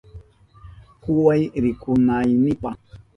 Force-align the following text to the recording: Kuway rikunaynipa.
Kuway 1.01 1.41
rikunaynipa. 1.63 2.69